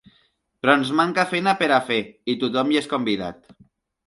Però 0.63 0.73
ens 0.79 0.93
manca 0.99 1.25
feina 1.33 1.53
per 1.59 1.67
a 1.75 1.77
fer 1.91 1.99
i 2.35 2.37
tothom 2.45 2.73
hi 2.75 2.81
és 2.83 2.89
convidat. 2.97 3.55